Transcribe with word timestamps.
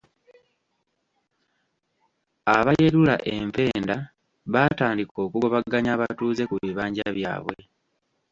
Abayerula 2.57 3.15
empenda 3.35 3.95
baatandika 4.53 5.17
okugobaganya 5.25 5.91
abatuuze 5.93 6.43
ku 6.49 6.55
bibanja 6.63 7.05
byabwe 7.17 7.55